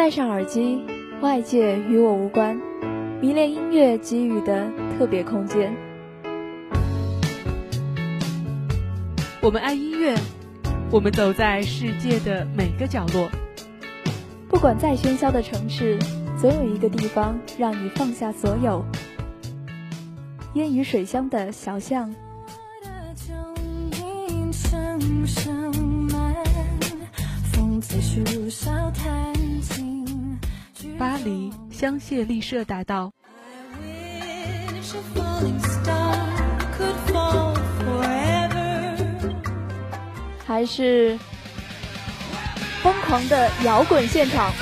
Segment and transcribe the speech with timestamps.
[0.00, 0.82] 戴上耳机，
[1.20, 2.58] 外界与我无关，
[3.20, 4.66] 迷恋音乐给予的
[4.96, 5.76] 特别空间。
[9.42, 10.16] 我们爱音乐，
[10.90, 13.28] 我们走在世界的每个角落。
[14.48, 15.98] 不管再喧嚣的城市，
[16.38, 18.82] 总有一个地方让你放下所有。
[20.54, 22.10] 烟雨水乡的小巷。
[31.00, 33.10] 巴黎香榭丽舍大道，
[40.46, 41.18] 还是
[42.82, 44.52] 疯狂的摇滚现场。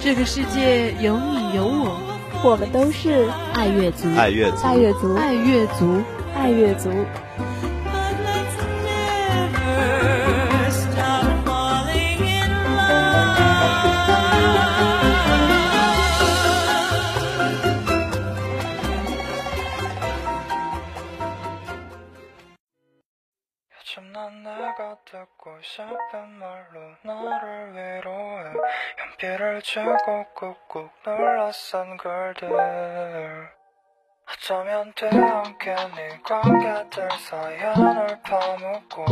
[0.00, 2.07] 这个世界有你有我，
[2.44, 6.02] 我们都是爱乐族，爱乐族，爱乐族，爱乐族，
[6.36, 6.88] 爱乐族。
[25.62, 28.52] 싶은 말로 나를 위로해.
[28.98, 33.58] 연필을 쥐고 꾹꾹 눌러쓴 글들.
[34.30, 39.06] 어쩌면 뒤엉켜니 관계들 사연을 파묻고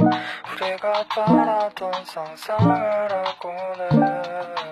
[0.53, 4.66] 우리가 바라던 상상을 하고는.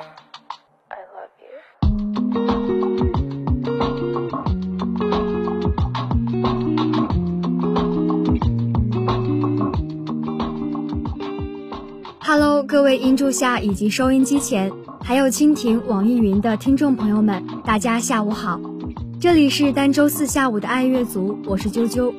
[12.27, 14.73] Hello，各位音柱下以及收音机前，
[15.03, 18.59] 还有蜻蜓、网易云的听众朋友们，大家下午好。
[19.21, 22.15] 这里是单周四下午的爱乐族，我是啾啾。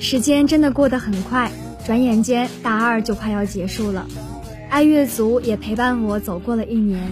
[0.00, 1.52] 时间真的过得很快，
[1.84, 4.06] 转眼间大二就快要结束了。
[4.70, 7.10] 爱乐族也陪伴我走过了一年，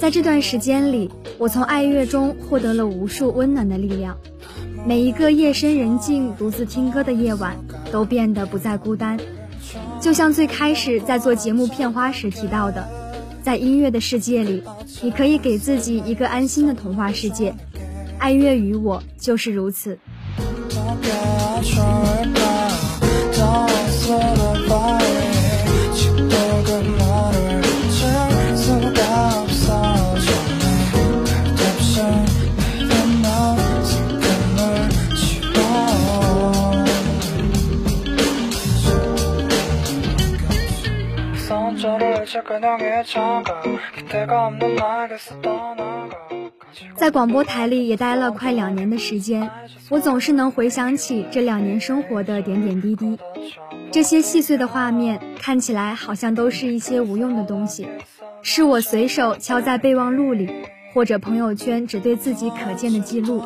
[0.00, 4.18] 在这段时间里，我从爱乐中获得了无数温暖的力量。
[4.86, 7.56] 每一个夜深人静、独自听歌的夜晚，
[7.92, 9.18] 都变得不再孤单。
[10.00, 12.88] 就像最开始在做节目片花时提到的，
[13.42, 14.62] 在音乐的世界里，
[15.02, 17.54] 你可以给自己一个安心的童话世界。
[18.18, 19.98] 爱乐与我就是如此。
[46.96, 49.50] 在广播台里也待了快两年的时间，
[49.88, 53.18] 我总是能回想起这两年生活的点点滴滴。
[53.90, 57.88] 这些细碎的画面看起来好像都是一些无用的东西，
[58.42, 60.48] 是我随手敲在备忘录里，
[60.94, 63.42] 或者朋友圈只对自己可见的记录。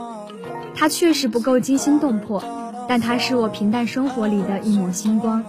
[0.75, 2.43] 它确实不够惊心动魄，
[2.89, 5.43] 但它是我平淡生活里的一抹星光。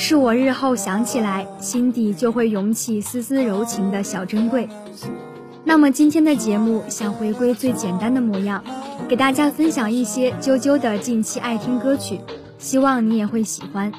[0.00, 4.68] 是我日后想起来，心底就会涌起丝丝柔情的小珍贵。
[5.64, 8.62] 那么今天的节目想回归最简单的模样，
[9.08, 12.20] 给大家分享一些啾啾的近期爱听歌曲，
[12.58, 13.92] 希望你也会喜欢。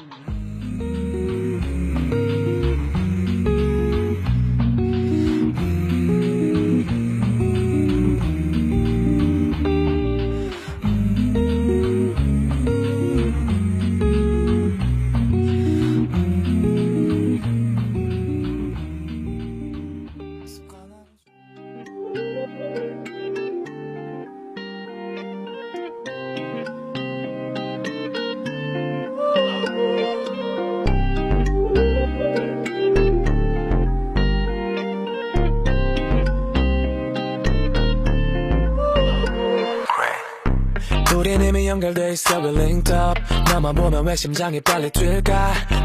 [43.55, 45.31] 너만 보면 왜 심장이 빨리 뛸까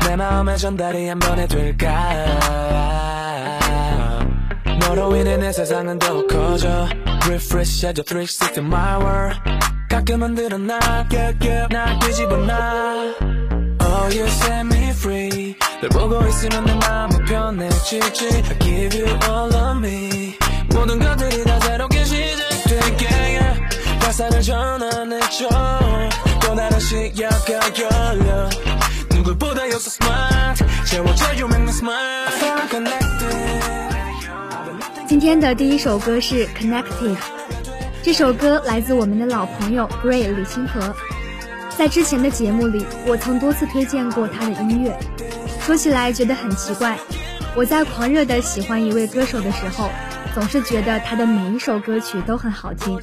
[0.07, 1.89] 내 마음의 전달이 한 번에 될까
[4.81, 6.89] 너로 인해 내 세상은 더욱 커져
[7.23, 9.41] Refresh 해줘 360 my world
[9.89, 10.81] 가끔은 드러나
[11.13, 13.15] yeah, yeah, 날 뒤집어놔
[13.81, 19.55] Oh you set me free 널 보고 있으면 내 마음이 편해지지 I give you all
[19.55, 20.37] of me
[20.75, 22.44] 모든 것들이 다 새롭게 시작
[24.15, 24.15] 될게 yeah.
[24.15, 25.49] 화살을 날 전환해줘
[26.43, 28.49] 또 다른 시야가 열려
[29.11, 33.19] 누굴보다 you're so smart 채워져 you make me smile I feel I'm connected
[35.07, 37.17] 今天的第一首歌是《Connected》，
[38.01, 40.95] 这首歌来自我们的老朋友 Gray 李清河。
[41.77, 44.97] 在之前的节目里，我曾多次推荐过他的音乐。
[45.61, 46.97] 说起来觉得很奇怪，
[47.57, 49.91] 我在狂热的喜欢一位歌手的时候，
[50.36, 53.00] 总是觉得他的每一首歌曲都很好听。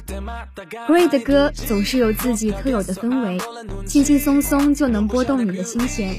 [0.87, 3.39] Gray 的歌总是有自己特有的氛围，
[3.87, 6.15] 轻轻松松就能拨动你的心弦。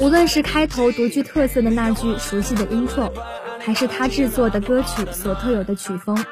[0.00, 3.12] 无论是开头独具特色的那句熟悉的 intro。
[3.62, 6.24] 还是他制作的歌曲所特有的曲风，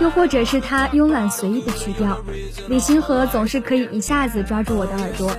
[0.00, 2.18] 又或者是他慵懒随意的曲调，
[2.66, 5.30] 李星河总是可以一下子抓住我的耳朵。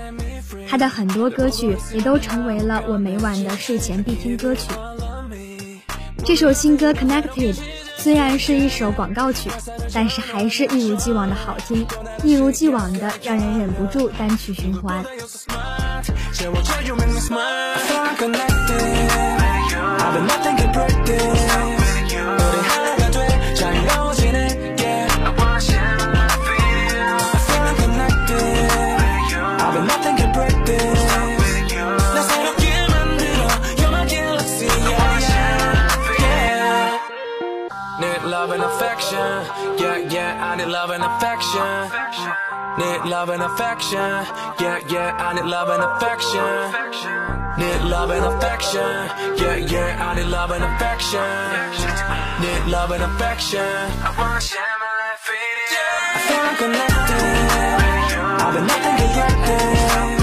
[0.70, 4.70] 他的很多歌曲也都成为了我每晚的睡前必听歌曲。
[6.24, 7.56] 这首新歌《Connected》
[8.04, 9.50] 虽然是一首广告曲，
[9.94, 11.88] 但是还是一如既往的好听，
[12.22, 15.06] 一如既往的让人忍不住单曲循环。
[40.84, 41.92] Love and affection
[42.78, 44.12] Need love and affection
[44.60, 47.24] Yeah yeah I need love and affection
[47.56, 48.82] Need love and affection.
[49.38, 51.22] Yeah, yeah, I need love and affection.
[52.42, 53.60] Need love and affection.
[53.62, 55.38] I wanna share my life with
[55.74, 55.90] you.
[56.16, 57.44] I feel connected.
[58.42, 58.98] I've been nothing
[60.18, 60.23] but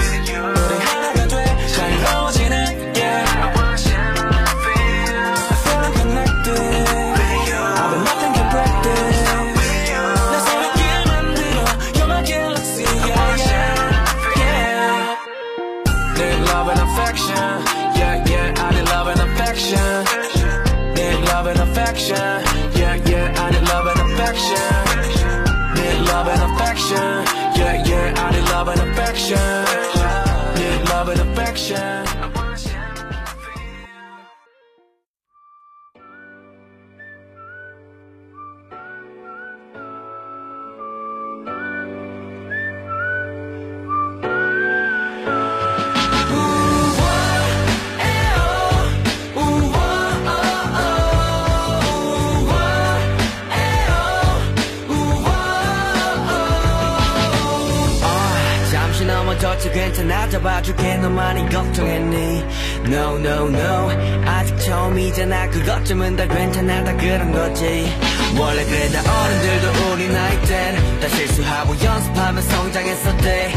[62.87, 63.91] No no no.
[64.27, 65.49] 아직 처음이잖아.
[65.51, 67.93] 그것쯤은 다 괜찮아 다 그런 거지.
[68.39, 73.53] 원래 그래 다 어른들도 우리 나이 땐다 실수하고 연습하며 성장했었대.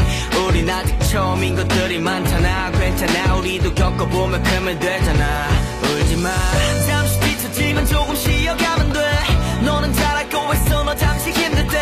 [0.46, 2.70] 우린 아직 처음인 것들이 많잖아.
[2.72, 3.36] 괜찮아.
[3.36, 5.48] 우리도 겪어보면 크면 되잖아.
[5.82, 6.28] 울지마.
[6.86, 9.00] 잠시 뒤처지만 조금 쉬어가면 돼.
[9.64, 11.78] 너는 잘하고 있어 너 잠시 힘들 때.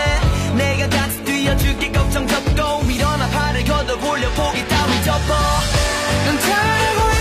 [0.56, 1.90] 내가 같이 뛰어줄게.
[1.92, 5.34] 걱정 접고 일어나 팔을 걷어 올려 보기 따 뒤덮어
[6.26, 7.11] 넌 다르고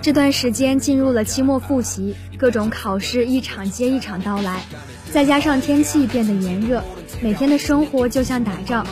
[0.00, 4.62] 这段时间进入了期末复习，各种考试一场接一场到来，
[5.12, 6.82] 再加上天气变得炎热，
[7.20, 8.86] 每天的生活就像打仗。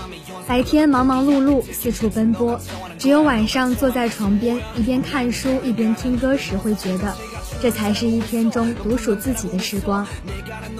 [0.46, 2.60] 白天忙忙碌碌四处奔波，
[2.98, 7.14] 只有晚上坐在床边一边看书一边听歌时，会觉得
[7.60, 10.06] 这才是一天中独属自己的时光。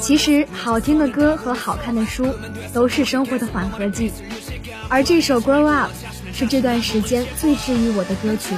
[0.01, 2.27] 其实，好听的歌和好看的书
[2.73, 4.11] 都是生活的缓和剂，
[4.89, 5.91] 而这首《Grow Up》
[6.41, 8.57] 是这段时间最治愈我的歌曲。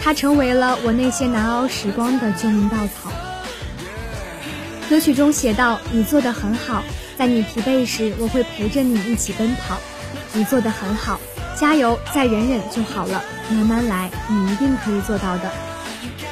[0.00, 3.10] 它成为了我那些难熬时光的救命稻草。
[4.88, 6.84] 歌曲中写道：“你做的很好，
[7.18, 9.76] 在你疲惫时，我会陪着你一起奔跑。
[10.34, 11.18] 你做的很好，
[11.58, 15.50] 加油，再忍忍就好了，慢慢来，你一定可以做到的。”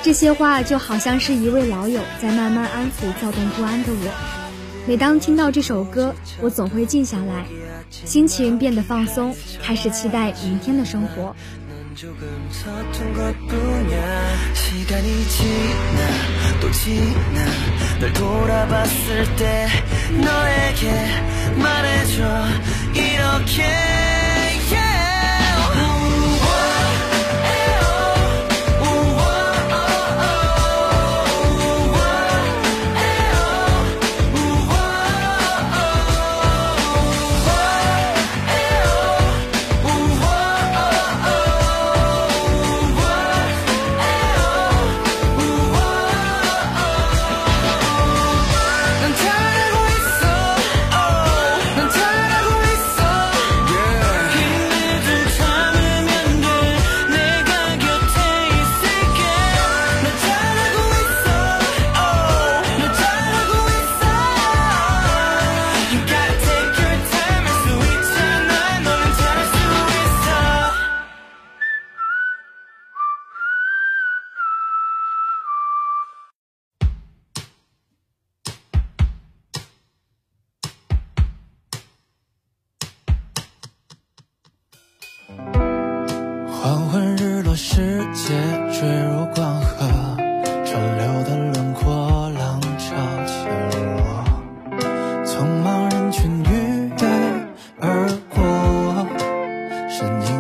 [0.01, 4.44] 这些话就好像是一位老友在慢慢安抚躁动不安的我。
[4.87, 7.47] 每当听到这首歌，我总会静下来，
[7.91, 11.35] 心情变得放松，开始期待明天的生活。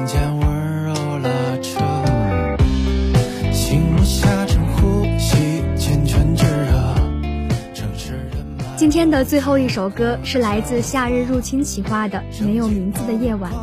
[0.06, 1.30] 间温柔拉
[1.62, 1.80] 扯，
[3.52, 6.94] 心如下沉呼吸，缱绻炙热，
[8.76, 13.50] 今天的最后一首歌是来自《夏日入侵企划》的《没有名字的夜晚》。《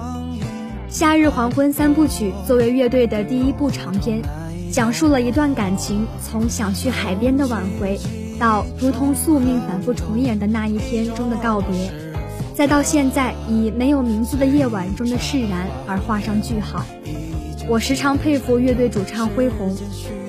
[0.90, 4.24] 夏日黄昏三部曲》作为乐队的第一部长篇，
[4.72, 8.00] 讲述了一段感情从想去海边的挽回，
[8.40, 11.92] 到如同宿命反复重演的那一天中的告别，
[12.56, 16.86] 再到现在以没有名字的夜晚中的释然而画上句号。
[17.68, 19.76] 我时常佩服乐队主唱恢宏，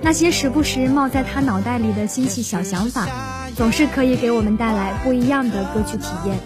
[0.02, 3.08] 那些时不时冒在他脑袋里的新奇小想法，
[3.56, 6.38] 总是可以给我们带来不一样的歌曲体验。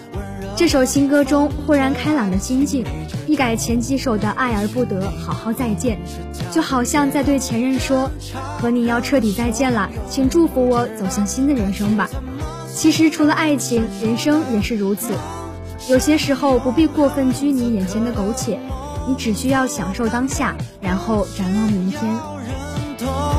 [0.55, 2.83] 这首新歌中豁然开朗的心境，
[3.27, 5.99] 一改前几首的爱而不得、好好再见，
[6.51, 8.09] 就好像在对前任说
[8.57, 12.09] ：“和你要彻底再见了，请祝福我走向新的人生吧。”
[12.73, 15.13] 其实除了爱情，人生也是如此。
[15.89, 18.59] 有些时候不必过分拘泥眼前的苟且，
[19.07, 23.36] 你只需要享受当下，然后展望明天。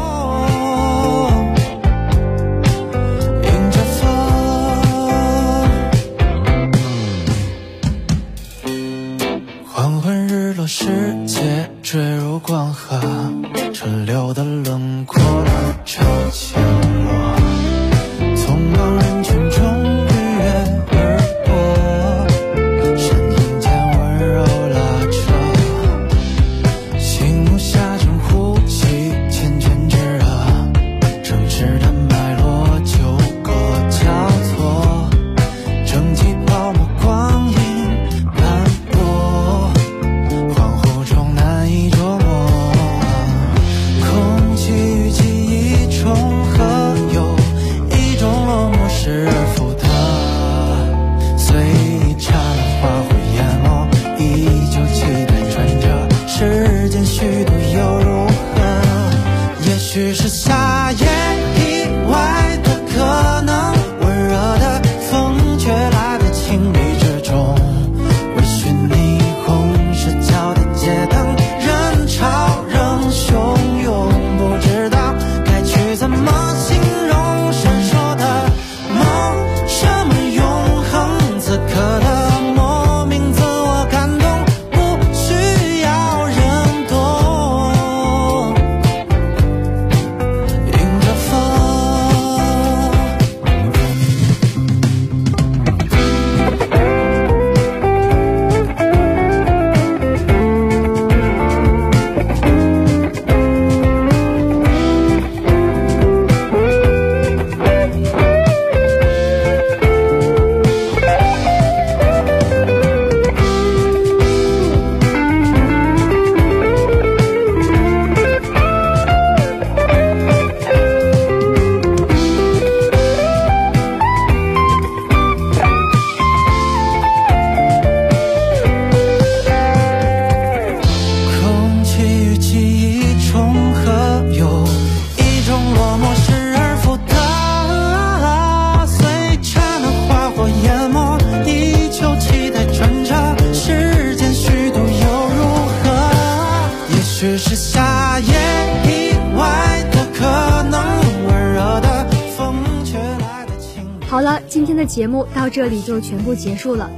[154.58, 156.90] 今天的节目到这里就全部结束了。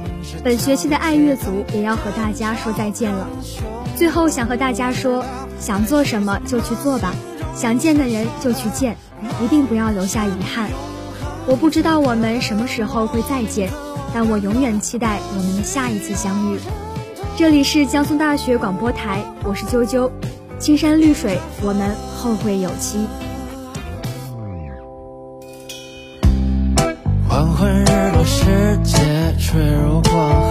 [0.43, 3.27] 本学期的爱乐组也要和大家说再见了。
[3.95, 5.23] 最后想和大家说，
[5.59, 7.13] 想做什么就去做吧，
[7.55, 8.97] 想见的人就去见，
[9.43, 10.71] 一定不要留下遗憾。
[11.45, 13.69] 我不知道我们什么时候会再见，
[14.11, 16.57] 但我永远期待我们的下一次相遇。
[17.37, 20.09] 这里是江苏大学广播台，我是啾啾，
[20.57, 23.05] 青山绿水，我们后会有期。
[27.31, 28.97] 黄昏日落，世界
[29.39, 30.50] 坠入光海。